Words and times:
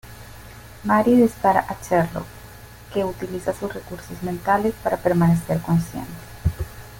Mary 0.83 1.13
dispara 1.15 1.59
a 1.59 1.75
Sherlock, 1.79 2.25
que 2.91 3.05
utiliza 3.05 3.53
sus 3.53 3.71
recursos 3.71 4.23
mentales 4.23 4.73
para 4.83 4.97
permanecer 4.97 5.59
consciente. 5.61 6.09